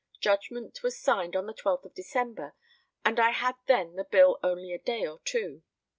Judgment 0.19 0.81
was 0.81 0.97
signed 0.99 1.35
on 1.35 1.45
the 1.45 1.53
12th 1.53 1.85
of 1.85 1.93
December, 1.93 2.55
and 3.05 3.19
I 3.19 3.29
had 3.29 3.53
then 3.67 3.89
had 3.89 3.97
the 3.97 4.03
bill 4.05 4.39
only 4.41 4.73
a 4.73 4.79
day 4.79 5.05
or 5.05 5.19
two. 5.25 5.61